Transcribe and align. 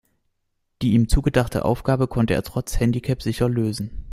Die 0.81 0.93
ihm 0.93 1.09
zugedachte 1.09 1.63
Aufgabe 1.63 2.07
konnte 2.07 2.33
er 2.33 2.41
trotz 2.41 2.79
Handicap 2.79 3.21
sicher 3.21 3.47
lösen. 3.47 4.07